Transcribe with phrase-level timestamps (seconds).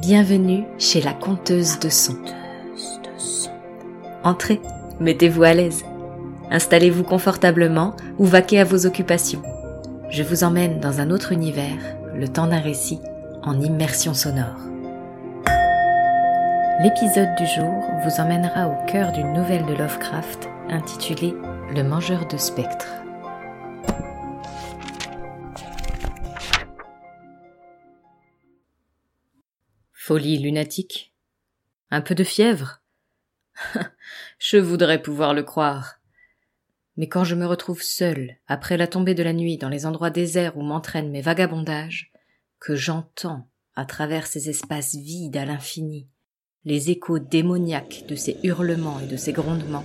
[0.00, 2.14] Bienvenue chez la conteuse de son.
[4.22, 4.60] Entrez,
[5.00, 5.84] mettez-vous à l'aise.
[6.52, 9.42] Installez-vous confortablement ou vaquez à vos occupations.
[10.08, 13.00] Je vous emmène dans un autre univers, le temps d'un récit,
[13.42, 14.60] en immersion sonore.
[16.80, 21.34] L'épisode du jour vous emmènera au cœur d'une nouvelle de Lovecraft intitulée
[21.74, 23.02] Le mangeur de spectres.
[30.08, 31.12] Folie lunatique
[31.90, 32.80] Un peu de fièvre
[34.38, 36.00] Je voudrais pouvoir le croire.
[36.96, 40.08] Mais quand je me retrouve seul, après la tombée de la nuit, dans les endroits
[40.08, 42.10] déserts où m'entraînent mes vagabondages,
[42.58, 46.08] que j'entends, à travers ces espaces vides à l'infini,
[46.64, 49.84] les échos démoniaques de ces hurlements et de ces grondements,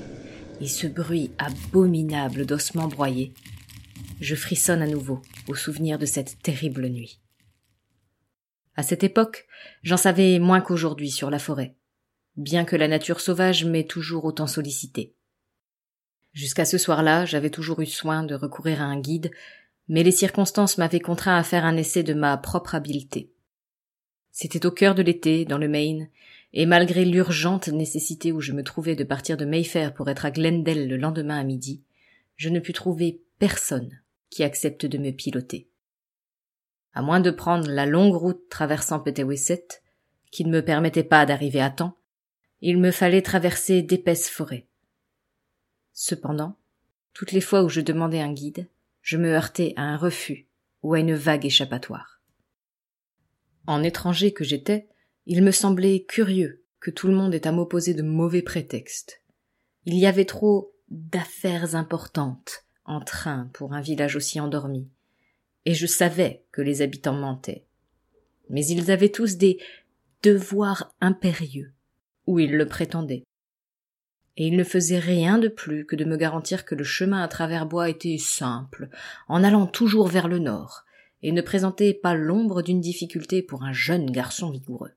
[0.62, 3.34] et ce bruit abominable d'ossements broyés,
[4.22, 7.20] je frissonne à nouveau au souvenir de cette terrible nuit.
[8.76, 9.46] À cette époque,
[9.84, 11.76] j'en savais moins qu'aujourd'hui sur la forêt,
[12.38, 15.14] bien que la nature sauvage m'ait toujours autant sollicité.
[16.34, 19.30] Jusqu'à ce soir-là, j'avais toujours eu soin de recourir à un guide,
[19.88, 23.32] mais les circonstances m'avaient contraint à faire un essai de ma propre habileté.
[24.32, 26.10] C'était au cœur de l'été, dans le Maine,
[26.54, 30.32] et malgré l'urgente nécessité où je me trouvais de partir de Mayfair pour être à
[30.32, 31.84] Glendale le lendemain à midi,
[32.36, 35.68] je ne pus trouver personne qui accepte de me piloter.
[36.94, 39.68] À moins de prendre la longue route traversant Petewesset,
[40.32, 41.98] qui ne me permettait pas d'arriver à temps,
[42.62, 44.68] il me fallait traverser d'épaisses forêts.
[45.92, 46.58] Cependant,
[47.14, 48.68] toutes les fois où je demandais un guide,
[49.02, 50.48] je me heurtais à un refus
[50.82, 52.22] ou à une vague échappatoire.
[53.68, 54.88] En étranger que j'étais,
[55.26, 59.22] il me semblait curieux que tout le monde ait à m'opposer de mauvais prétextes.
[59.86, 64.90] Il y avait trop d'affaires importantes en train pour un village aussi endormi,
[65.66, 67.66] et je savais que les habitants mentaient.
[68.50, 69.60] Mais ils avaient tous des
[70.22, 71.74] devoirs impérieux,
[72.28, 73.24] ou ils le prétendaient.
[74.36, 77.28] Et ils ne faisaient rien de plus que de me garantir que le chemin à
[77.28, 78.90] travers bois était simple,
[79.28, 80.86] en allant toujours vers le nord,
[81.22, 84.92] et ne présentait pas l'ombre d'une difficulté pour un jeune garçon vigoureux.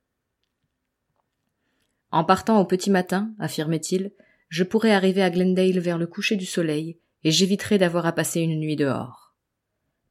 [2.10, 4.12] En partant au petit matin, affirmait-il,
[4.48, 8.40] je pourrais arriver à Glendale vers le coucher du soleil, et j'éviterai d'avoir à passer
[8.40, 9.25] une nuit dehors.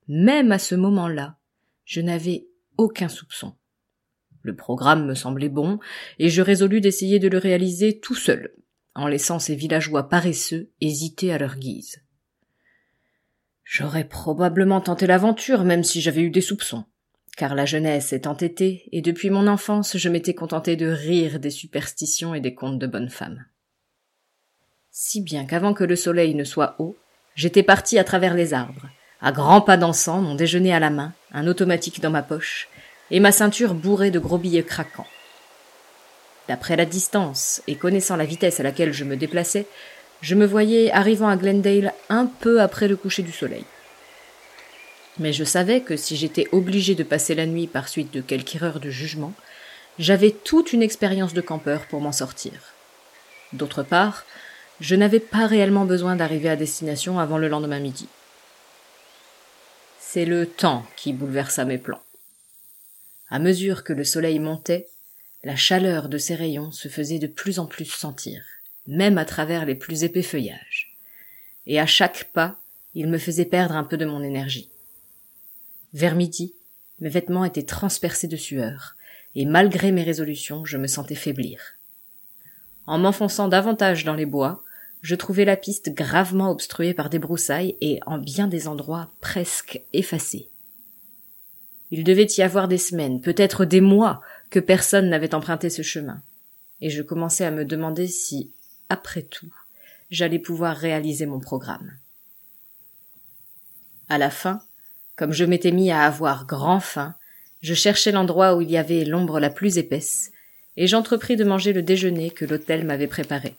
[0.08, 1.38] Même à ce moment-là,
[1.84, 3.56] je n'avais aucun soupçon.
[4.42, 5.80] Le programme me semblait bon,
[6.20, 8.54] et je résolus d'essayer de le réaliser tout seul,
[8.94, 12.04] en laissant ces villageois paresseux hésiter à leur guise.
[13.64, 16.86] J'aurais probablement tenté l'aventure, même si j'avais eu des soupçons,
[17.36, 21.50] car la jeunesse est entêtée, et depuis mon enfance je m'étais contenté de rire des
[21.50, 23.46] superstitions et des contes de bonnes femmes.
[24.92, 26.96] Si bien qu'avant que le soleil ne soit haut,
[27.34, 28.88] j'étais parti à travers les arbres,
[29.26, 32.70] à grands pas dansant, mon déjeuner à la main, un automatique dans ma poche,
[33.10, 35.08] et ma ceinture bourrée de gros billets craquants.
[36.48, 39.66] D'après la distance et connaissant la vitesse à laquelle je me déplaçais,
[40.22, 43.66] je me voyais arrivant à Glendale un peu après le coucher du soleil.
[45.18, 48.56] Mais je savais que si j'étais obligé de passer la nuit par suite de quelque
[48.58, 49.34] erreur de jugement,
[49.98, 52.54] j'avais toute une expérience de campeur pour m'en sortir.
[53.54, 54.24] D'autre part,
[54.82, 58.08] je n'avais pas réellement besoin d'arriver à destination avant le lendemain midi.
[60.16, 62.02] C'est le temps qui bouleversa mes plans.
[63.28, 64.88] À mesure que le soleil montait,
[65.44, 68.42] la chaleur de ses rayons se faisait de plus en plus sentir,
[68.88, 70.98] même à travers les plus épais feuillages.
[71.68, 72.58] Et à chaque pas,
[72.94, 74.70] il me faisait perdre un peu de mon énergie.
[75.92, 76.54] Vers midi,
[77.02, 78.96] mes vêtements étaient transpercés de sueur,
[79.36, 81.60] et malgré mes résolutions, je me sentais faiblir.
[82.88, 84.64] En m'enfonçant davantage dans les bois,
[85.06, 89.80] je trouvais la piste gravement obstruée par des broussailles et en bien des endroits presque
[89.94, 90.50] effacés.
[91.92, 96.24] Il devait y avoir des semaines, peut-être des mois, que personne n'avait emprunté ce chemin,
[96.82, 98.52] et je commençais à me demander si,
[98.90, 99.54] après tout,
[100.10, 102.00] j'allais pouvoir réaliser mon programme.
[104.10, 104.60] À la fin,
[105.16, 107.14] comme je m'étais mis à avoir grand faim,
[107.62, 110.32] je cherchais l'endroit où il y avait l'ombre la plus épaisse,
[110.78, 113.56] et j'entrepris de manger le déjeuner que l'hôtel m'avait préparé.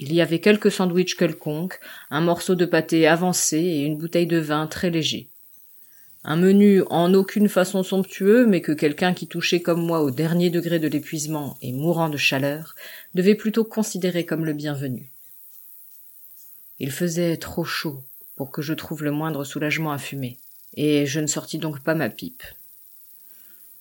[0.00, 1.80] Il y avait quelques sandwichs quelconques,
[2.10, 5.28] un morceau de pâté avancé et une bouteille de vin très léger.
[6.22, 10.50] Un menu en aucune façon somptueux, mais que quelqu'un qui touchait comme moi au dernier
[10.50, 12.74] degré de l'épuisement et mourant de chaleur
[13.14, 15.10] devait plutôt considérer comme le bienvenu.
[16.78, 18.02] Il faisait trop chaud
[18.36, 20.38] pour que je trouve le moindre soulagement à fumer,
[20.74, 22.44] et je ne sortis donc pas ma pipe.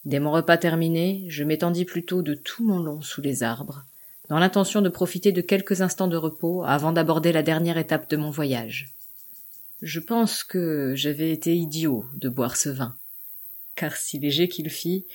[0.06, 3.84] Dès mon repas terminé, je m'étendis plutôt de tout mon long sous les arbres,
[4.30, 8.18] dans l'intention de profiter de quelques instants de repos avant d'aborder la dernière étape de
[8.18, 8.94] mon voyage.
[9.82, 12.96] Je pense que j'avais été idiot de boire ce vin,
[13.76, 15.06] car si léger qu'il fit,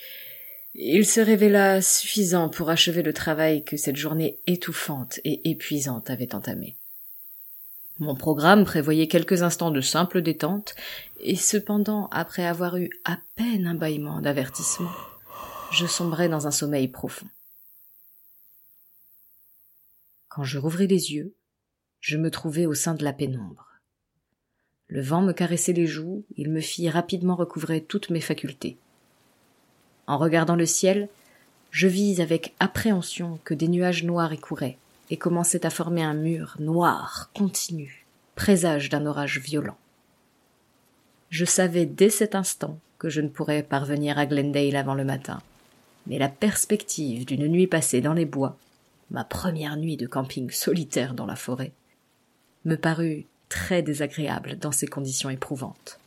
[0.75, 6.33] Il se révéla suffisant pour achever le travail que cette journée étouffante et épuisante avait
[6.33, 6.75] entamé.
[7.99, 10.73] Mon programme prévoyait quelques instants de simple détente,
[11.21, 14.89] et cependant, après avoir eu à peine un bâillement d'avertissement,
[15.71, 17.27] je sombrais dans un sommeil profond.
[20.35, 21.35] Quand je rouvris les yeux,
[21.99, 23.67] je me trouvais au sein de la pénombre.
[24.87, 28.75] Le vent me caressait les joues, il me fit rapidement recouvrer toutes mes facultés.
[30.07, 31.07] En regardant le ciel,
[31.69, 34.79] je vis avec appréhension que des nuages noirs y couraient
[35.11, 39.77] et commençaient à former un mur noir, continu, présage d'un orage violent.
[41.29, 45.43] Je savais dès cet instant que je ne pourrais parvenir à Glendale avant le matin,
[46.07, 48.57] mais la perspective d'une nuit passée dans les bois,
[49.11, 51.73] ma première nuit de camping solitaire dans la forêt,
[52.65, 55.99] me parut très désagréable dans ces conditions éprouvantes.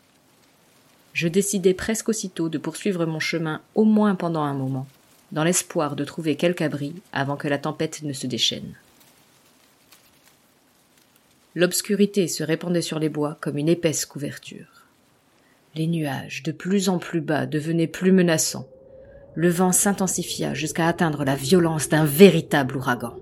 [1.13, 4.87] Je décidai presque aussitôt de poursuivre mon chemin au moins pendant un moment,
[5.33, 8.75] dans l'espoir de trouver quelque abri avant que la tempête ne se déchaîne.
[11.55, 14.85] L'obscurité se répandait sur les bois comme une épaisse couverture.
[15.75, 18.69] Les nuages, de plus en plus bas, devenaient plus menaçants.
[19.37, 23.12] Le vent s'intensifia jusqu'à atteindre la violence d'un véritable ouragan.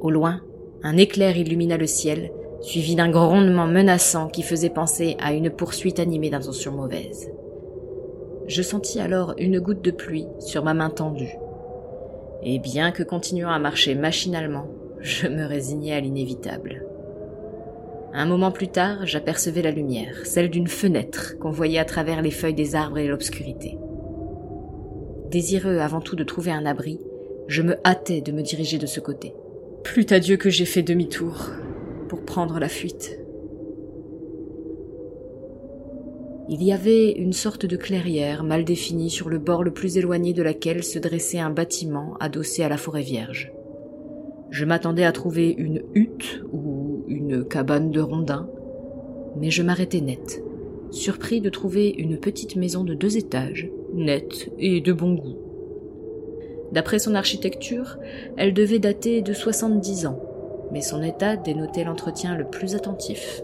[0.00, 0.40] Au loin,
[0.82, 6.00] un éclair illumina le ciel, suivi d'un grondement menaçant qui faisait penser à une poursuite
[6.00, 7.30] animée d'intentions mauvaises.
[8.48, 11.36] Je sentis alors une goutte de pluie sur ma main tendue.
[12.42, 14.66] Et bien que continuant à marcher machinalement,
[14.98, 16.84] je me résignai à l'inévitable.
[18.12, 22.32] Un moment plus tard, j'apercevais la lumière, celle d'une fenêtre qu'on voyait à travers les
[22.32, 23.78] feuilles des arbres et l'obscurité.
[25.34, 27.00] Désireux avant tout de trouver un abri,
[27.48, 29.34] je me hâtais de me diriger de ce côté.
[29.82, 31.50] Plût à Dieu que j'ai fait demi-tour
[32.08, 33.18] pour prendre la fuite.
[36.48, 40.34] Il y avait une sorte de clairière mal définie sur le bord le plus éloigné
[40.34, 43.52] de laquelle se dressait un bâtiment adossé à la forêt vierge.
[44.50, 48.48] Je m'attendais à trouver une hutte ou une cabane de rondins,
[49.36, 50.44] mais je m'arrêtai net,
[50.92, 55.36] surpris de trouver une petite maison de deux étages, nette et de bon goût.
[56.72, 57.98] D'après son architecture,
[58.36, 60.20] elle devait dater de soixante-dix ans,
[60.72, 63.42] mais son état dénotait l'entretien le plus attentif.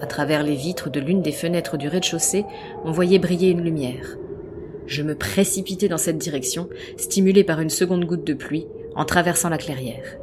[0.00, 2.44] À travers les vitres de l'une des fenêtres du rez-de-chaussée,
[2.84, 4.16] on voyait briller une lumière.
[4.86, 9.48] Je me précipitai dans cette direction, stimulé par une seconde goutte de pluie, en traversant
[9.48, 10.18] la clairière.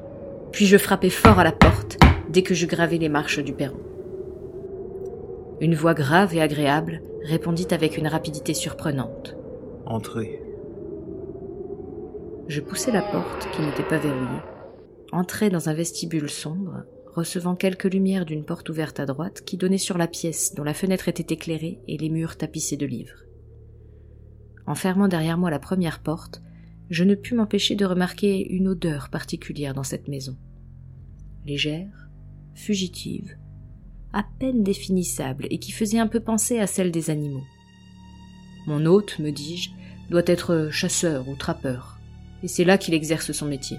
[0.52, 1.98] Puis je frappai fort à la porte
[2.30, 3.78] dès que j'eus gravé les marches du perron.
[5.62, 9.38] Une voix grave et agréable répondit avec une rapidité surprenante.
[9.86, 10.42] Entrez.
[12.48, 14.42] Je poussai la porte, qui n'était pas verrouillée,
[15.12, 19.78] entrai dans un vestibule sombre, recevant quelques lumières d'une porte ouverte à droite qui donnait
[19.78, 23.24] sur la pièce dont la fenêtre était éclairée et les murs tapissés de livres.
[24.68, 26.42] En fermant derrière moi la première porte,
[26.90, 30.38] je ne pus m'empêcher de remarquer une odeur particulière dans cette maison.
[31.46, 32.10] Légère,
[32.54, 33.38] fugitive,
[34.16, 37.44] à peine définissable et qui faisait un peu penser à celle des animaux.
[38.66, 39.72] Mon hôte, me dis-je,
[40.10, 42.00] doit être chasseur ou trappeur,
[42.42, 43.78] et c'est là qu'il exerce son métier.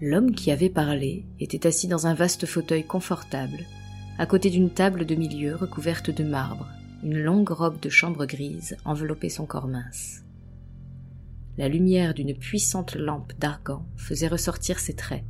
[0.00, 3.66] L'homme qui avait parlé était assis dans un vaste fauteuil confortable,
[4.18, 6.66] à côté d'une table de milieu recouverte de marbre,
[7.04, 10.24] une longue robe de chambre grise enveloppait son corps mince.
[11.56, 15.24] La lumière d'une puissante lampe d'argan faisait ressortir ses traits,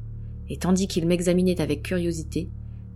[0.49, 2.49] et tandis qu'il m'examinait avec curiosité,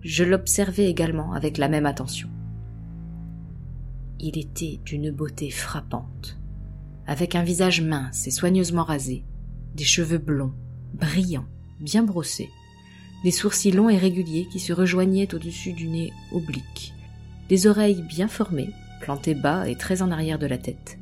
[0.04, 2.28] je l'observais également avec la même attention.
[4.20, 6.38] Il était d'une beauté frappante,
[7.06, 9.24] avec un visage mince et soigneusement rasé,
[9.74, 10.52] des cheveux blonds,
[10.92, 11.46] brillants,
[11.80, 12.50] bien brossés,
[13.24, 16.92] des sourcils longs et réguliers qui se rejoignaient au-dessus du nez oblique,
[17.48, 18.70] des oreilles bien formées,
[19.00, 20.98] plantées bas et très en arrière de la tête,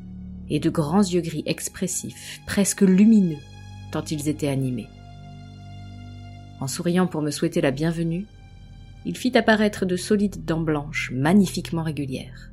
[0.48, 3.38] et de grands yeux gris expressifs, presque lumineux,
[3.90, 4.88] tant ils étaient animés.
[6.60, 8.26] En souriant pour me souhaiter la bienvenue,
[9.04, 12.52] il fit apparaître de solides dents blanches, magnifiquement régulières.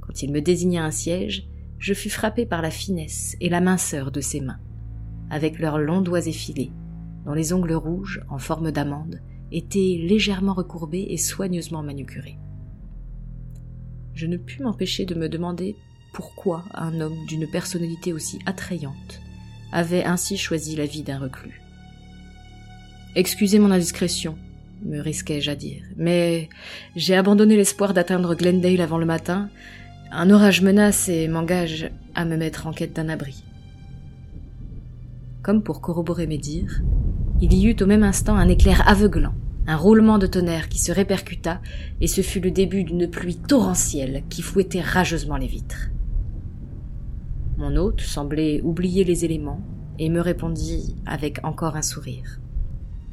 [0.00, 1.48] Quand il me désigna un siège,
[1.78, 4.60] je fus frappé par la finesse et la minceur de ses mains,
[5.30, 6.72] avec leurs longs doigts effilés,
[7.24, 9.20] dont les ongles rouges, en forme d'amande,
[9.52, 12.38] étaient légèrement recourbés et soigneusement manucurés.
[14.14, 15.76] Je ne pus m'empêcher de me demander
[16.12, 19.20] pourquoi un homme d'une personnalité aussi attrayante
[19.72, 21.60] avait ainsi choisi la vie d'un reclus.
[23.14, 24.36] Excusez mon indiscrétion,
[24.84, 26.48] me risquai-je à dire, mais
[26.96, 29.50] j'ai abandonné l'espoir d'atteindre Glendale avant le matin.
[30.10, 33.44] Un orage menace et m'engage à me mettre en quête d'un abri.
[35.42, 36.82] Comme pour corroborer mes dires,
[37.40, 39.34] il y eut au même instant un éclair aveuglant,
[39.66, 41.60] un roulement de tonnerre qui se répercuta,
[42.00, 45.90] et ce fut le début d'une pluie torrentielle qui fouettait rageusement les vitres.
[47.56, 49.60] Mon hôte semblait oublier les éléments
[49.98, 52.40] et me répondit avec encore un sourire.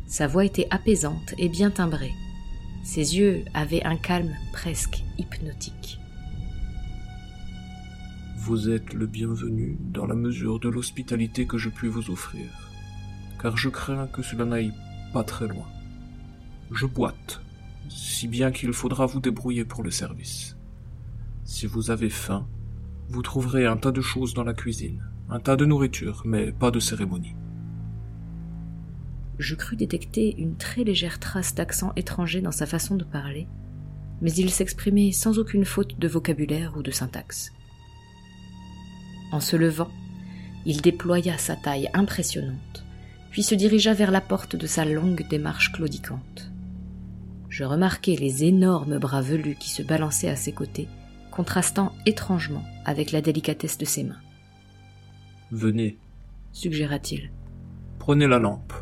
[0.08, 2.14] Sa voix était apaisante et bien timbrée.
[2.84, 6.00] Ses yeux avaient un calme presque hypnotique.
[8.38, 12.46] Vous êtes le bienvenu dans la mesure de l'hospitalité que je puis vous offrir,
[13.42, 14.74] car je crains que cela n'aille
[15.12, 15.66] pas très loin.
[16.72, 17.42] Je boite,
[17.90, 20.56] si bien qu'il faudra vous débrouiller pour le service.
[21.44, 22.48] Si vous avez faim,
[23.10, 26.70] vous trouverez un tas de choses dans la cuisine, un tas de nourriture, mais pas
[26.70, 27.36] de cérémonie.
[29.38, 33.48] Je crus détecter une très légère trace d'accent étranger dans sa façon de parler,
[34.22, 37.52] mais il s'exprimait sans aucune faute de vocabulaire ou de syntaxe.
[39.32, 39.92] En se levant,
[40.66, 42.86] il déploya sa taille impressionnante,
[43.30, 46.52] puis se dirigea vers la porte de sa longue démarche claudicante.
[47.50, 50.88] Je remarquai les énormes bras velus qui se balançaient à ses côtés,
[51.32, 54.22] contrastant étrangement avec la délicatesse de ses mains.
[55.52, 55.98] Venez,
[56.54, 57.32] suggéra-t-il.
[58.00, 58.74] Prenez la lampe.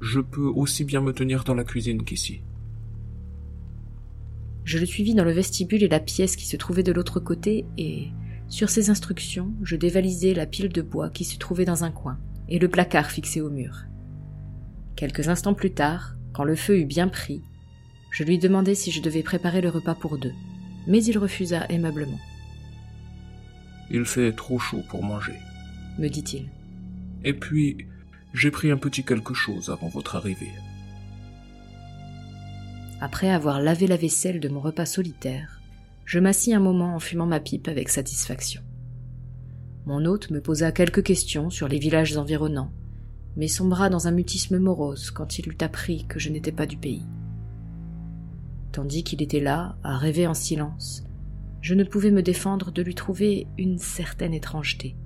[0.00, 2.40] Je peux aussi bien me tenir dans la cuisine qu'ici.
[4.64, 7.66] Je le suivis dans le vestibule et la pièce qui se trouvait de l'autre côté,
[7.76, 8.08] et,
[8.48, 12.18] sur ses instructions, je dévalisai la pile de bois qui se trouvait dans un coin,
[12.48, 13.84] et le placard fixé au mur.
[14.96, 17.42] Quelques instants plus tard, quand le feu eut bien pris,
[18.10, 20.32] je lui demandai si je devais préparer le repas pour deux,
[20.86, 22.18] mais il refusa aimablement.
[23.90, 25.36] Il fait trop chaud pour manger,
[25.98, 26.48] me dit-il.
[27.24, 27.86] Et puis,
[28.32, 30.52] j'ai pris un petit quelque chose avant votre arrivée.
[33.00, 35.60] Après avoir lavé la vaisselle de mon repas solitaire,
[36.04, 38.62] je m'assis un moment en fumant ma pipe avec satisfaction.
[39.86, 42.72] Mon hôte me posa quelques questions sur les villages environnants,
[43.36, 46.76] mais sombra dans un mutisme morose quand il eut appris que je n'étais pas du
[46.76, 47.06] pays.
[48.72, 51.04] Tandis qu'il était là, à rêver en silence,
[51.60, 54.96] je ne pouvais me défendre de lui trouver une certaine étrangeté.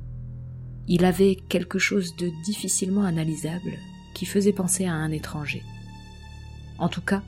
[0.87, 3.73] Il avait quelque chose de difficilement analysable
[4.15, 5.63] qui faisait penser à un étranger.
[6.79, 7.23] En tout cas,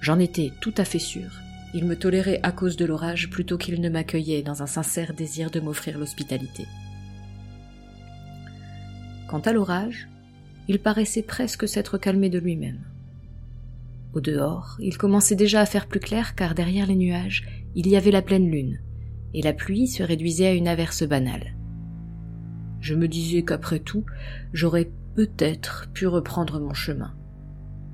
[0.00, 1.30] j'en étais tout à fait sûr.
[1.74, 5.50] Il me tolérait à cause de l'orage plutôt qu'il ne m'accueillait dans un sincère désir
[5.50, 6.66] de m'offrir l'hospitalité.
[9.28, 10.08] Quant à l'orage,
[10.68, 12.80] il paraissait presque s'être calmé de lui-même.
[14.14, 17.96] Au dehors, il commençait déjà à faire plus clair car derrière les nuages, il y
[17.96, 18.80] avait la pleine lune,
[19.34, 21.57] et la pluie se réduisait à une averse banale.
[22.80, 24.04] Je me disais qu'après tout,
[24.52, 27.14] j'aurais peut-être pu reprendre mon chemin,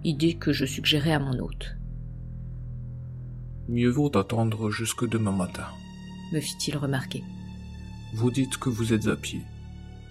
[0.05, 1.77] idée que je suggérais à mon hôte.
[3.69, 5.67] Mieux vaut attendre jusque demain matin,
[6.33, 7.25] me fit-il remarquer.
[8.13, 9.41] Vous dites que vous êtes à pied,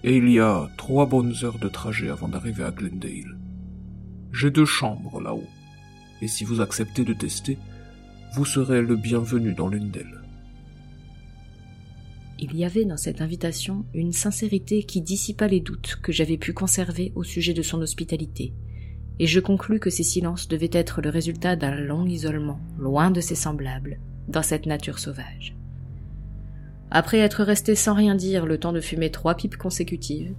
[0.02, 3.38] et il y a trois bonnes heures de trajet avant d'arriver à Glendale.
[4.32, 5.48] J'ai deux chambres là-haut,
[6.20, 7.58] et si vous acceptez de tester,
[8.34, 10.23] vous serez le bienvenu dans l'une d'elles.
[12.38, 16.52] Il y avait dans cette invitation une sincérité qui dissipa les doutes que j'avais pu
[16.52, 18.52] conserver au sujet de son hospitalité,
[19.20, 23.20] et je conclus que ces silences devaient être le résultat d'un long isolement, loin de
[23.20, 23.98] ses semblables,
[24.28, 25.54] dans cette nature sauvage.
[26.90, 30.34] Après être resté sans rien dire le temps de fumer trois pipes consécutives,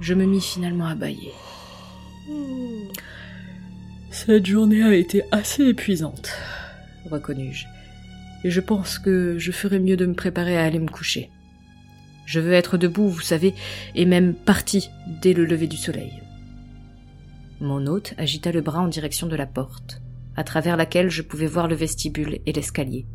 [0.00, 1.32] je me mis finalement à bailler.
[4.10, 6.30] Cette journée a été assez épuisante,
[7.10, 7.66] reconnus-je,
[8.44, 11.30] et je pense que je ferais mieux de me préparer à aller me coucher.
[12.26, 13.54] Je veux être debout, vous savez,
[13.94, 14.90] et même parti
[15.22, 16.12] dès le lever du soleil.
[17.60, 20.02] Mon hôte agita le bras en direction de la porte,
[20.36, 23.06] à travers laquelle je pouvais voir le vestibule et l'escalier.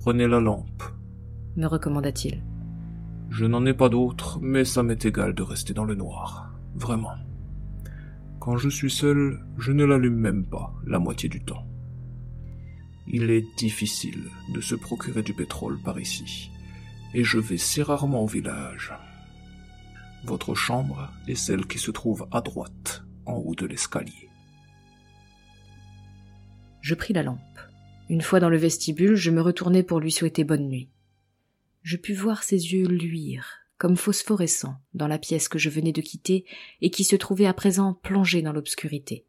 [0.00, 0.82] Prenez la lampe,
[1.56, 2.42] me recommanda-t-il.
[3.30, 6.52] Je n'en ai pas d'autre, mais ça m'est égal de rester dans le noir.
[6.74, 7.12] Vraiment.
[8.40, 11.66] Quand je suis seul, je ne l'allume même pas la moitié du temps.
[13.14, 16.50] Il est difficile de se procurer du pétrole par ici,
[17.12, 18.94] et je vais si rarement au village.
[20.24, 24.30] Votre chambre est celle qui se trouve à droite, en haut de l'escalier.
[26.80, 27.38] Je pris la lampe.
[28.08, 30.90] Une fois dans le vestibule, je me retournai pour lui souhaiter bonne nuit.
[31.82, 36.00] Je pus voir ses yeux luire, comme phosphorescents, dans la pièce que je venais de
[36.00, 36.46] quitter
[36.80, 39.26] et qui se trouvait à présent plongée dans l'obscurité.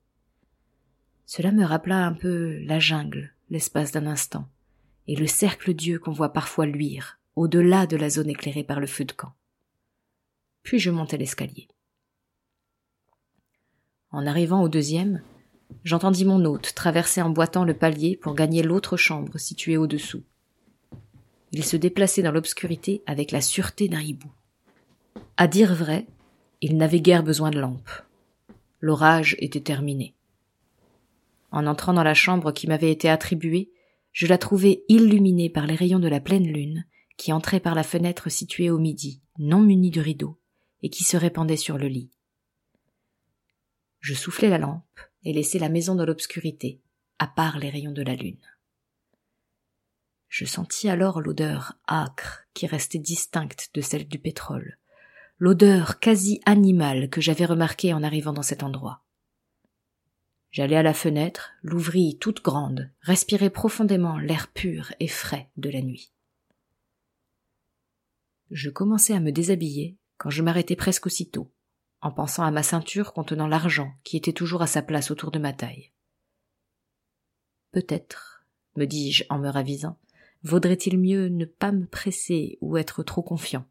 [1.26, 4.48] Cela me rappela un peu la jungle, l'espace d'un instant,
[5.08, 8.88] et le cercle d'yeux qu'on voit parfois luire, au-delà de la zone éclairée par le
[8.88, 9.34] feu de camp.
[10.64, 11.68] Puis je montai l'escalier.
[14.12, 15.22] En arrivant au deuxième,
[15.84, 20.24] j'entendis mon hôte traverser en boitant le palier pour gagner l'autre chambre située au-dessous.
[21.52, 24.32] Il se déplaçait dans l'obscurité avec la sûreté d'un hibou.
[25.38, 26.08] À dire vrai,
[26.62, 27.90] il n'avait guère besoin de lampe.
[28.80, 30.14] L'orage était terminé.
[31.54, 33.72] En entrant dans la chambre qui m'avait été attribuée,
[34.12, 36.84] je la trouvai illuminée par les rayons de la pleine lune,
[37.16, 40.42] qui entrait par la fenêtre située au midi, non munie de rideau,
[40.82, 42.12] et qui se répandait sur le lit.
[44.00, 46.82] Je soufflai la lampe et laissai la maison dans l'obscurité,
[47.20, 48.42] à part les rayons de la lune.
[50.30, 54.80] Je sentis alors l'odeur âcre qui restait distincte de celle du pétrole,
[55.38, 59.04] l'odeur quasi animale que j'avais remarquée en arrivant dans cet endroit.
[60.54, 65.82] J'allai à la fenêtre, l'ouvris toute grande, respirai profondément l'air pur et frais de la
[65.82, 66.14] nuit.
[68.52, 71.52] Je commençai à me déshabiller quand je m'arrêtai presque aussitôt,
[72.02, 75.40] en pensant à ma ceinture contenant l'argent qui était toujours à sa place autour de
[75.40, 75.92] ma taille.
[77.72, 78.46] Peut-être,
[78.76, 79.98] me dis-je en me ravisant,
[80.44, 83.66] vaudrait-il mieux ne pas me presser ou être trop confiant.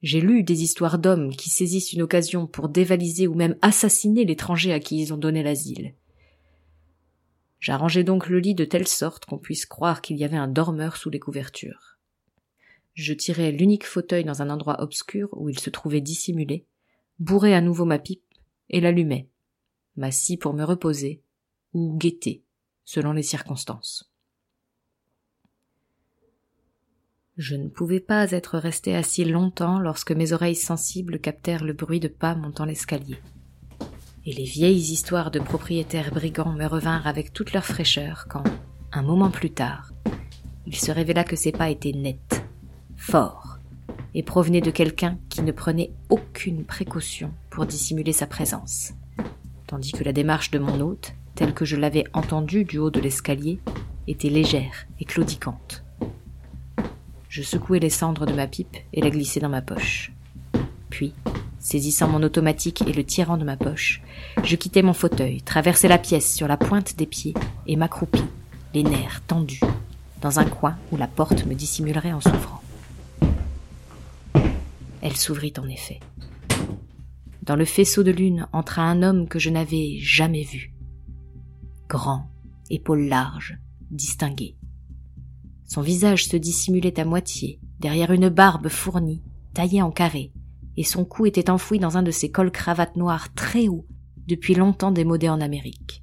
[0.00, 4.72] J'ai lu des histoires d'hommes qui saisissent une occasion pour dévaliser ou même assassiner l'étranger
[4.72, 5.94] à qui ils ont donné l'asile.
[7.58, 10.96] J'arrangeai donc le lit de telle sorte qu'on puisse croire qu'il y avait un dormeur
[10.96, 11.98] sous les couvertures.
[12.94, 16.66] Je tirai l'unique fauteuil dans un endroit obscur où il se trouvait dissimulé,
[17.18, 18.22] bourrai à nouveau ma pipe
[18.70, 19.28] et l'allumai,
[19.96, 21.22] m'assis pour me reposer
[21.74, 22.44] ou guetter,
[22.84, 24.12] selon les circonstances.
[27.38, 32.00] Je ne pouvais pas être resté assis longtemps lorsque mes oreilles sensibles captèrent le bruit
[32.00, 33.14] de pas montant l'escalier.
[34.26, 38.42] Et les vieilles histoires de propriétaires brigands me revinrent avec toute leur fraîcheur quand,
[38.90, 39.92] un moment plus tard,
[40.66, 42.44] il se révéla que ces pas étaient nets,
[42.96, 43.60] forts,
[44.14, 48.94] et provenaient de quelqu'un qui ne prenait aucune précaution pour dissimuler sa présence,
[49.68, 53.00] tandis que la démarche de mon hôte, telle que je l'avais entendue du haut de
[53.00, 53.60] l'escalier,
[54.08, 55.84] était légère et claudicante.
[57.28, 60.12] Je secouai les cendres de ma pipe et la glissai dans ma poche.
[60.88, 61.12] Puis,
[61.58, 64.02] saisissant mon automatique et le tirant de ma poche,
[64.42, 67.34] je quittai mon fauteuil, traversai la pièce sur la pointe des pieds
[67.66, 68.24] et m'accroupis,
[68.72, 69.60] les nerfs tendus,
[70.22, 72.62] dans un coin où la porte me dissimulerait en souffrant.
[75.02, 76.00] Elle s'ouvrit en effet.
[77.42, 80.72] Dans le faisceau de lune entra un homme que je n'avais jamais vu.
[81.88, 82.30] Grand,
[82.68, 83.58] épaules larges,
[83.90, 84.57] distingué.
[85.68, 90.32] Son visage se dissimulait à moitié, derrière une barbe fournie, taillée en carré,
[90.78, 93.86] et son cou était enfoui dans un de ces cols cravates noirs très hauts,
[94.26, 96.02] depuis longtemps démodés en Amérique.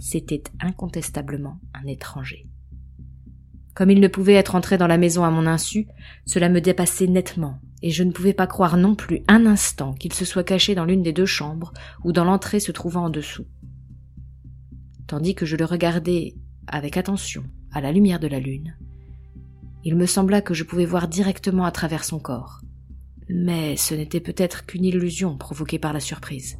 [0.00, 2.48] C'était incontestablement un étranger.
[3.74, 5.86] Comme il ne pouvait être entré dans la maison à mon insu,
[6.26, 10.12] cela me dépassait nettement, et je ne pouvais pas croire non plus un instant qu'il
[10.12, 13.46] se soit caché dans l'une des deux chambres ou dans l'entrée se trouvant en dessous.
[15.06, 16.34] Tandis que je le regardais
[16.66, 18.76] avec attention, à la lumière de la lune.
[19.84, 22.60] Il me sembla que je pouvais voir directement à travers son corps.
[23.28, 26.58] Mais ce n'était peut-être qu'une illusion provoquée par la surprise.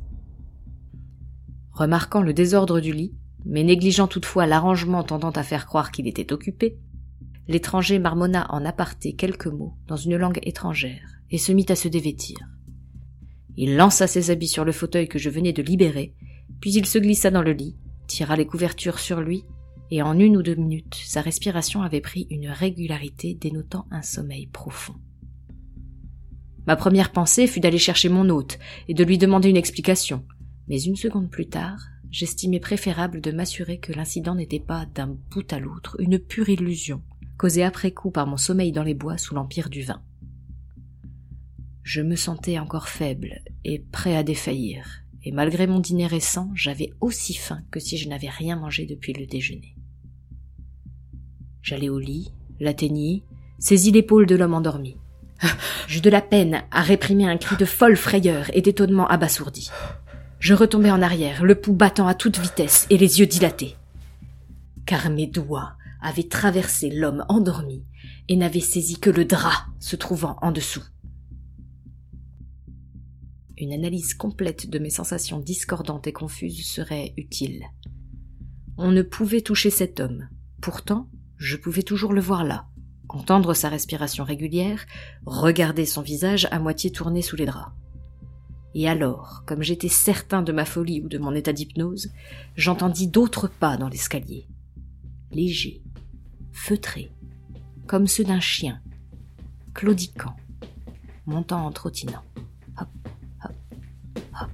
[1.72, 6.32] Remarquant le désordre du lit, mais négligeant toutefois l'arrangement tendant à faire croire qu'il était
[6.32, 6.78] occupé,
[7.48, 11.88] l'étranger marmonna en aparté quelques mots dans une langue étrangère et se mit à se
[11.88, 12.38] dévêtir.
[13.56, 16.14] Il lança ses habits sur le fauteuil que je venais de libérer,
[16.60, 19.44] puis il se glissa dans le lit, tira les couvertures sur lui
[19.90, 24.46] et en une ou deux minutes, sa respiration avait pris une régularité dénotant un sommeil
[24.46, 24.94] profond.
[26.66, 30.24] Ma première pensée fut d'aller chercher mon hôte et de lui demander une explication,
[30.68, 35.52] mais une seconde plus tard, j'estimais préférable de m'assurer que l'incident n'était pas d'un bout
[35.52, 37.02] à l'autre une pure illusion,
[37.36, 40.02] causée après coup par mon sommeil dans les bois sous l'empire du vin.
[41.82, 46.92] Je me sentais encore faible et prêt à défaillir, et malgré mon dîner récent, j'avais
[47.00, 49.74] aussi faim que si je n'avais rien mangé depuis le déjeuner.
[51.62, 53.24] J'allai au lit, l'atteignis,
[53.58, 54.96] saisis l'épaule de l'homme endormi.
[55.88, 59.70] J'eus de la peine à réprimer un cri de folle frayeur et d'étonnement abasourdi.
[60.38, 63.76] Je retombai en arrière, le pouls battant à toute vitesse et les yeux dilatés.
[64.86, 67.84] Car mes doigts avaient traversé l'homme endormi
[68.28, 70.82] et n'avaient saisi que le drap se trouvant en dessous.
[73.58, 77.66] Une analyse complète de mes sensations discordantes et confuses serait utile.
[78.78, 80.28] On ne pouvait toucher cet homme.
[80.62, 82.66] Pourtant, je pouvais toujours le voir là,
[83.08, 84.84] entendre sa respiration régulière,
[85.24, 87.72] regarder son visage à moitié tourné sous les draps.
[88.74, 92.12] Et alors, comme j'étais certain de ma folie ou de mon état d'hypnose,
[92.56, 94.46] j'entendis d'autres pas dans l'escalier.
[95.32, 95.82] Légers,
[96.52, 97.10] feutrés,
[97.86, 98.82] comme ceux d'un chien,
[99.72, 100.36] claudiquant,
[101.24, 102.22] montant en trottinant.
[102.78, 102.88] Hop,
[103.42, 103.52] hop,
[104.42, 104.50] hop.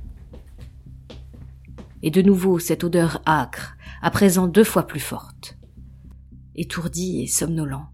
[2.03, 5.56] Et de nouveau cette odeur âcre, à présent deux fois plus forte.
[6.59, 7.91] Étourdi et somnolent,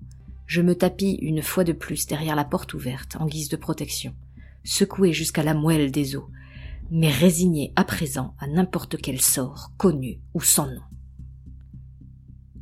[0.47, 4.15] je me tapis une fois de plus derrière la porte ouverte en guise de protection,
[4.63, 6.29] secoué jusqu'à la moelle des os,
[6.89, 10.83] mais résigné à présent à n'importe quel sort, connu ou sans nom.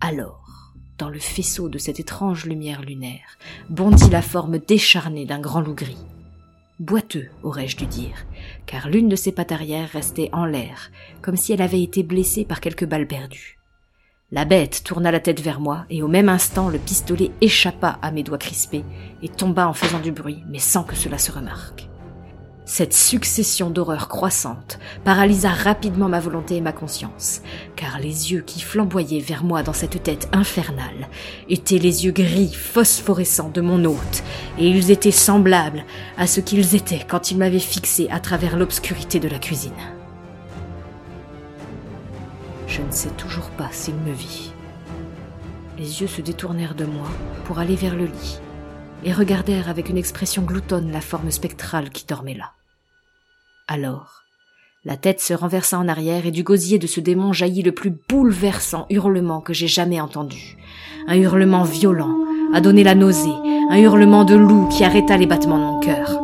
[0.00, 3.36] Alors, dans le faisceau de cette étrange lumière lunaire,
[3.68, 6.06] bondit la forme décharnée d'un grand loup gris.
[6.78, 8.24] Boiteux, aurais-je dû dire,
[8.64, 12.46] car l'une de ses pattes arrière restait en l'air, comme si elle avait été blessée
[12.46, 13.59] par quelques balles perdues.
[14.32, 18.12] La bête tourna la tête vers moi, et au même instant le pistolet échappa à
[18.12, 18.84] mes doigts crispés
[19.24, 21.88] et tomba en faisant du bruit, mais sans que cela se remarque.
[22.64, 27.42] Cette succession d'horreurs croissantes paralysa rapidement ma volonté et ma conscience,
[27.74, 31.08] car les yeux qui flamboyaient vers moi dans cette tête infernale
[31.48, 34.22] étaient les yeux gris phosphorescents de mon hôte,
[34.60, 35.84] et ils étaient semblables
[36.16, 39.72] à ce qu'ils étaient quand il m'avait fixé à travers l'obscurité de la cuisine.
[42.70, 44.52] Je ne sais toujours pas s'il me vit.
[45.76, 47.08] Les yeux se détournèrent de moi
[47.44, 48.38] pour aller vers le lit
[49.04, 52.52] et regardèrent avec une expression gloutonne la forme spectrale qui dormait là.
[53.66, 54.22] Alors,
[54.84, 57.92] la tête se renversa en arrière et du gosier de ce démon jaillit le plus
[58.08, 60.56] bouleversant hurlement que j'ai jamais entendu.
[61.08, 62.14] Un hurlement violent,
[62.54, 63.34] à donner la nausée,
[63.70, 66.22] un hurlement de loup qui arrêta les battements de mon cœur.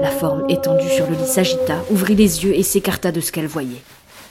[0.00, 3.48] La forme étendue sur le lit s'agita, ouvrit les yeux et s'écarta de ce qu'elle
[3.48, 3.82] voyait.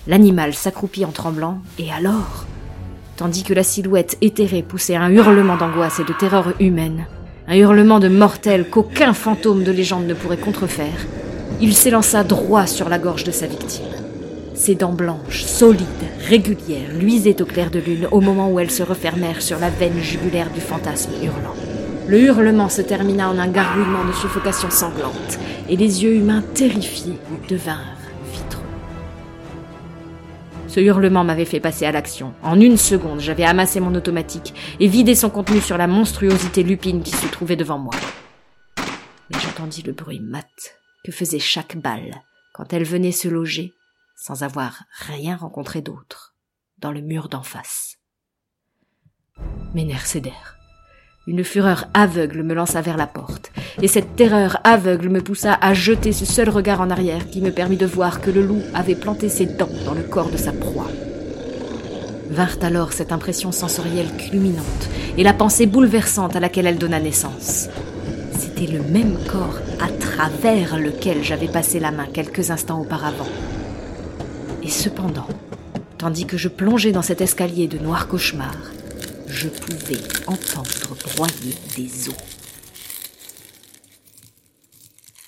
[0.07, 2.45] L'animal s'accroupit en tremblant, et alors,
[3.17, 7.05] tandis que la silhouette éthérée poussait un hurlement d'angoisse et de terreur humaine,
[7.47, 11.05] un hurlement de mortel qu'aucun fantôme de légende ne pourrait contrefaire,
[11.61, 13.85] il s'élança droit sur la gorge de sa victime.
[14.55, 15.85] Ses dents blanches, solides,
[16.27, 20.01] régulières, luisaient au clair de lune au moment où elles se refermèrent sur la veine
[20.01, 21.55] jugulaire du fantasme hurlant.
[22.07, 25.37] Le hurlement se termina en un gargouillement de suffocation sanglante,
[25.69, 28.00] et les yeux humains terrifiés devinrent.
[30.71, 32.33] Ce hurlement m'avait fait passer à l'action.
[32.43, 37.03] En une seconde, j'avais amassé mon automatique et vidé son contenu sur la monstruosité lupine
[37.03, 37.93] qui se trouvait devant moi.
[38.77, 40.47] Mais j'entendis le bruit mat
[41.03, 42.21] que faisait chaque balle
[42.53, 43.73] quand elle venait se loger,
[44.15, 46.35] sans avoir rien rencontré d'autre,
[46.77, 47.97] dans le mur d'en face.
[49.73, 50.55] Mes nerfs cédèrent.
[51.27, 53.50] Une fureur aveugle me lança vers la porte,
[53.81, 57.51] et cette terreur aveugle me poussa à jeter ce seul regard en arrière qui me
[57.51, 60.51] permit de voir que le loup avait planté ses dents dans le corps de sa
[60.51, 60.89] proie.
[62.29, 67.69] Vinrent alors cette impression sensorielle culminante et la pensée bouleversante à laquelle elle donna naissance
[68.67, 73.27] le même corps à travers lequel j'avais passé la main quelques instants auparavant.
[74.63, 75.27] Et cependant,
[75.97, 78.55] tandis que je plongeais dans cet escalier de noir cauchemar,
[79.27, 82.30] je pouvais entendre broyer des os.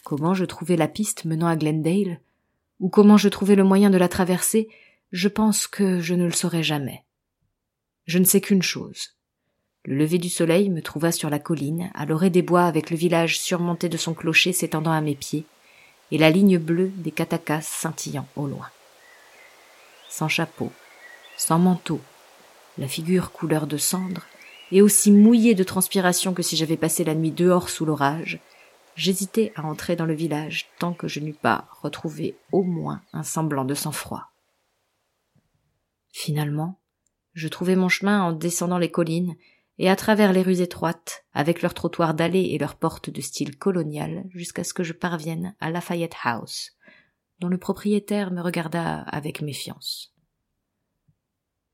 [0.03, 2.19] Comment je trouvais la piste menant à Glendale,
[2.81, 4.67] ou comment je trouvais le moyen de la traverser,
[5.13, 7.05] je pense que je ne le saurai jamais.
[8.05, 9.15] Je ne sais qu'une chose.
[9.85, 12.97] Le lever du soleil me trouva sur la colline, à l'orée des bois avec le
[12.97, 15.45] village surmonté de son clocher s'étendant à mes pieds,
[16.11, 18.67] et la ligne bleue des catacas scintillant au loin.
[20.09, 20.71] Sans chapeau,
[21.37, 22.01] sans manteau,
[22.77, 24.23] la figure couleur de cendre,
[24.73, 28.39] et aussi mouillée de transpiration que si j'avais passé la nuit dehors sous l'orage,
[28.95, 33.23] j'hésitais à entrer dans le village tant que je n'eus pas retrouvé au moins un
[33.23, 34.31] semblant de sang-froid.
[36.11, 36.79] Finalement,
[37.33, 39.35] je trouvai mon chemin en descendant les collines
[39.79, 43.57] et à travers les rues étroites, avec leurs trottoirs dallés et leurs portes de style
[43.57, 46.71] colonial, jusqu'à ce que je parvienne à Lafayette House,
[47.39, 50.13] dont le propriétaire me regarda avec méfiance.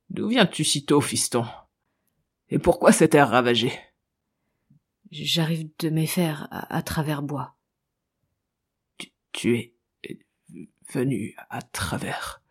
[0.10, 1.46] D'où viens-tu si tôt, fiston?
[2.50, 3.74] Et pourquoi cet air ravagé?
[5.12, 7.56] J'arrive de méfaire à, à travers bois.
[8.98, 9.56] Tu, tu
[10.04, 10.20] es
[10.94, 12.42] venu à travers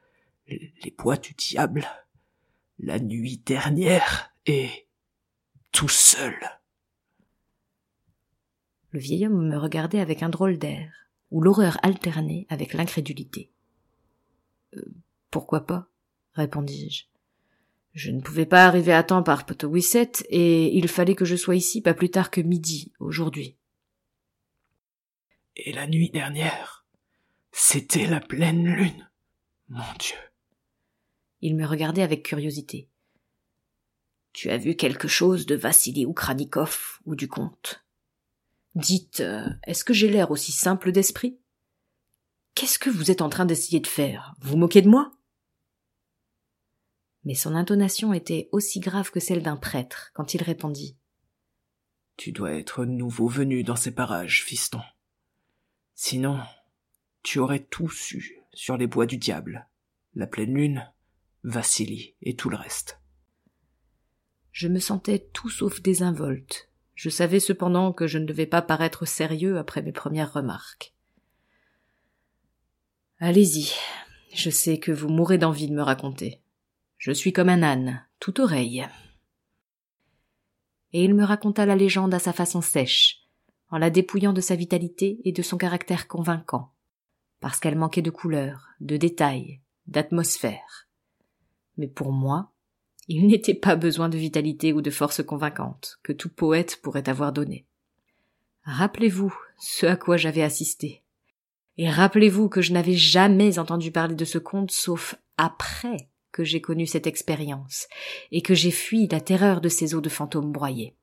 [0.47, 1.87] les bois du diable
[2.79, 4.89] la nuit dernière et
[5.73, 6.35] tout seul.
[8.91, 13.53] Le vieil homme me regardait avec un drôle d'air, où l'horreur alternait avec l'incrédulité.
[14.75, 14.83] Euh,
[15.31, 15.89] pourquoi pas?
[16.35, 17.05] répondis-je.
[17.95, 21.57] Je ne pouvais pas arriver à temps par Potowisset, et il fallait que je sois
[21.57, 23.57] ici pas plus tard que midi aujourd'hui.
[25.57, 26.87] Et la nuit dernière,
[27.51, 29.09] c'était la pleine lune.
[29.69, 30.17] Mon Dieu.
[31.41, 32.89] Il me regardait avec curiosité.
[34.33, 37.85] Tu as vu quelque chose de Vassili Ukranikov ou du comte?
[38.77, 41.39] Dites, euh, est-ce que j'ai l'air aussi simple d'esprit?
[42.55, 44.35] Qu'est-ce que vous êtes en train d'essayer de faire?
[44.41, 45.11] Vous moquez de moi?
[47.29, 50.97] Mais son intonation était aussi grave que celle d'un prêtre quand il répondit.
[52.17, 54.81] Tu dois être nouveau venu dans ces parages, fiston.
[55.95, 56.41] Sinon,
[57.23, 59.69] tu aurais tout su sur les bois du diable,
[60.15, 60.91] la pleine lune,
[61.45, 62.99] Vassili et tout le reste.
[64.51, 66.71] Je me sentais tout sauf désinvolte.
[66.95, 70.95] Je savais cependant que je ne devais pas paraître sérieux après mes premières remarques.
[73.19, 73.75] Allez-y.
[74.33, 76.41] Je sais que vous mourrez d'envie de me raconter.
[76.99, 78.87] Je suis comme un âne, tout oreille.
[80.93, 83.23] et il me raconta la légende à sa façon sèche,
[83.71, 86.73] en la dépouillant de sa vitalité et de son caractère convaincant,
[87.41, 90.89] parce qu'elle manquait de couleurs, de détails, d'atmosphère.
[91.77, 92.53] Mais pour moi,
[93.07, 97.33] il n'était pas besoin de vitalité ou de force convaincante que tout poète pourrait avoir
[97.33, 97.67] donné.
[98.65, 101.03] Rappelez-vous ce à quoi j'avais assisté.
[101.77, 106.61] Et rappelez-vous que je n'avais jamais entendu parler de ce conte sauf après que j'ai
[106.61, 107.89] connu cette expérience
[108.33, 110.95] et que j'ai fui la terreur de ces eaux de fantômes broyés.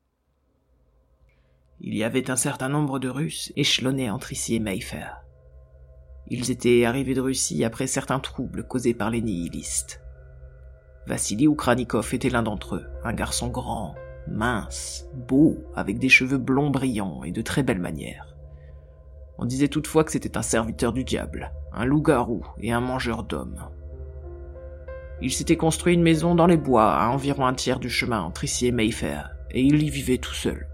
[1.82, 5.22] Il y avait un certain nombre de Russes échelonnés entre ici et Mayfair.
[6.28, 10.02] Ils étaient arrivés de Russie après certains troubles causés par les nihilistes.
[11.06, 13.94] Vassili Ukranikov était l'un d'entre eux, un garçon grand,
[14.28, 18.36] mince, beau, avec des cheveux blonds brillants et de très belles manières.
[19.38, 23.70] On disait toutefois que c'était un serviteur du diable, un loup-garou et un mangeur d'hommes.
[25.22, 28.44] Il s'était construit une maison dans les bois à environ un tiers du chemin entre
[28.44, 30.68] ici et Mayfair, et il y vivait tout seul.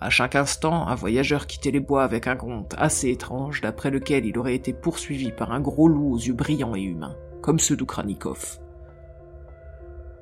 [0.00, 4.24] À chaque instant, un voyageur quittait les bois avec un conte assez étrange d'après lequel
[4.24, 7.76] il aurait été poursuivi par un gros loup aux yeux brillants et humains, comme ceux
[7.76, 8.60] d'Ukranikov.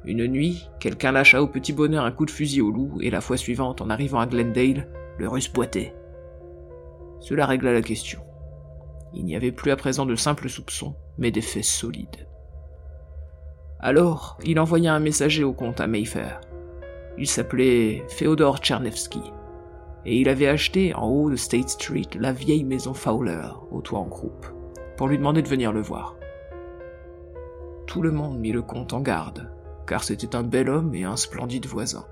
[0.04, 3.20] Une nuit, quelqu'un lâcha au petit bonheur un coup de fusil au loup, et la
[3.20, 4.88] fois suivante, en arrivant à Glendale,
[5.18, 5.94] le russe boitait.
[7.20, 8.20] Cela régla la question.
[9.14, 12.26] Il n'y avait plus à présent de simples soupçons, mais des faits solides.
[13.80, 16.40] Alors, il envoya un messager au comte à Mayfair.
[17.18, 19.22] Il s'appelait Féodor Tchernevsky,
[20.06, 23.98] et il avait acheté en haut de State Street la vieille maison Fowler, au toit
[23.98, 24.46] en croupe,
[24.96, 26.16] pour lui demander de venir le voir.
[27.86, 29.50] Tout le monde mit le comte en garde,
[29.86, 32.06] car c'était un bel homme et un splendide voisin.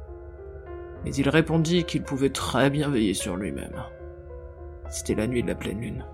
[1.05, 3.83] Mais il répondit qu'il pouvait très bien veiller sur lui-même.
[4.91, 6.05] C'était la nuit de la pleine lune.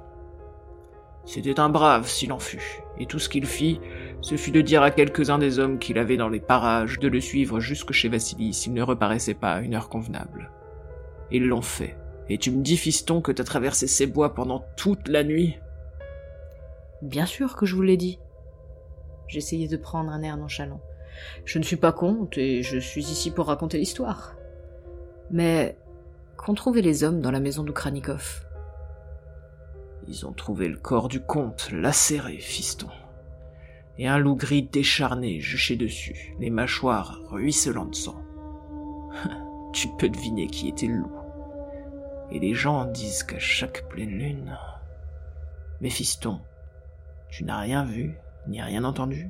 [1.25, 3.81] C'était un brave s'il en fut, et tout ce qu'il fit,
[4.23, 7.21] ce fut de dire à quelques-uns des hommes qu'il avait dans les parages de le
[7.21, 10.51] suivre jusque chez Vassili s'il ne reparaissait pas à une heure convenable.
[11.31, 11.97] Ils l'ont fait.
[12.29, 15.59] Et tu me dis, fiston, que t'as traversé ces bois pendant toute la nuit?
[17.03, 18.19] Bien sûr que je vous l'ai dit.
[19.27, 20.81] J'essayais de prendre un air nonchalant.
[21.45, 24.37] Je ne suis pas conte et je suis ici pour raconter l'histoire.
[25.31, 25.77] Mais
[26.37, 28.47] qu'ont trouvé les hommes dans la maison d'Ukranikov
[30.09, 32.89] Ils ont trouvé le corps du comte, lacéré, fiston.
[34.01, 38.19] Et un loup gris décharné juché dessus, les mâchoires ruisselant de sang.
[39.75, 41.13] tu peux deviner qui était le loup.
[42.31, 44.57] Et les gens disent qu'à chaque pleine lune...
[45.83, 46.41] Mais fiston,
[47.29, 48.17] tu n'as rien vu,
[48.49, 49.29] ni rien entendu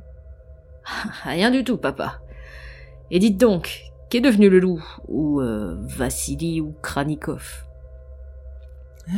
[1.24, 2.20] Rien du tout, papa.
[3.10, 7.64] Et dites donc, qu'est devenu le loup Ou euh, Vassili ou Kranikov?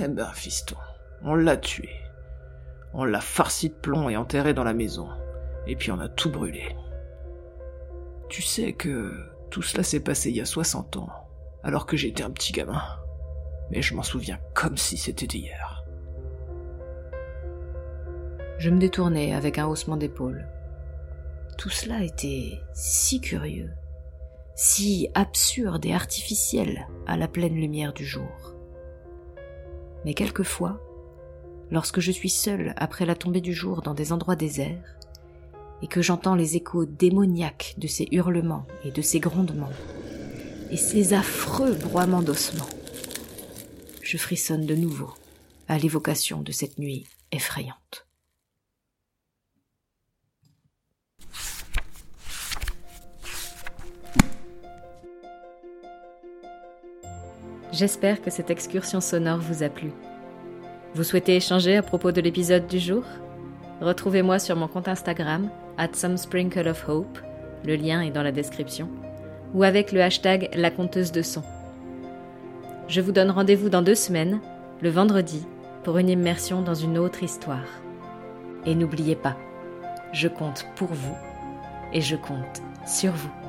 [0.01, 0.77] Eh ben, fiston,
[1.23, 1.91] on l'a tué.
[2.95, 5.11] On l'a farci de plomb et enterré dans la maison.
[5.67, 6.77] Et puis on a tout brûlé.
[8.29, 9.15] Tu sais que
[9.51, 11.11] tout cela s'est passé il y a 60 ans,
[11.63, 12.83] alors que j'étais un petit gamin.
[13.71, 15.85] Mais je m'en souviens comme si c'était hier.
[18.59, 20.47] Je me détournai avec un haussement d'épaule.
[21.59, 23.71] Tout cela était si curieux,
[24.55, 28.55] si absurde et artificiel à la pleine lumière du jour.
[30.05, 30.81] Mais quelquefois,
[31.71, 34.97] lorsque je suis seul après la tombée du jour dans des endroits déserts,
[35.83, 39.73] et que j'entends les échos démoniaques de ces hurlements et de ces grondements,
[40.71, 42.69] et ces affreux broiements d'ossements,
[44.03, 45.13] je frissonne de nouveau
[45.69, 48.07] à l'évocation de cette nuit effrayante.
[57.73, 59.93] J'espère que cette excursion sonore vous a plu.
[60.95, 63.03] Vous souhaitez échanger à propos de l'épisode du jour?
[63.81, 67.19] Retrouvez-moi sur mon compte Instagram, at some sprinkle of hope,
[67.65, 68.89] le lien est dans la description,
[69.55, 71.43] ou avec le hashtag la conteuse de son.
[72.89, 74.41] Je vous donne rendez-vous dans deux semaines,
[74.81, 75.47] le vendredi,
[75.85, 77.67] pour une immersion dans une autre histoire.
[78.67, 79.37] Et n'oubliez pas,
[80.13, 81.17] je compte pour vous
[81.93, 83.42] et je compte sur vous.